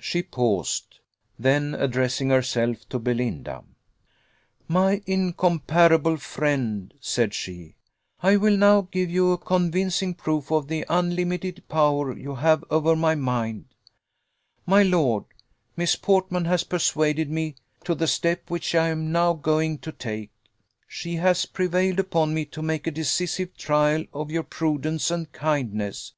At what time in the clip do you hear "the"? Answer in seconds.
10.68-10.84, 17.94-18.06